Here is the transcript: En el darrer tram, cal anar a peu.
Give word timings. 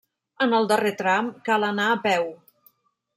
En 0.45 0.55
el 0.59 0.63
darrer 0.71 0.93
tram, 1.01 1.29
cal 1.49 1.67
anar 1.67 1.85
a 1.91 1.99
peu. 2.07 2.27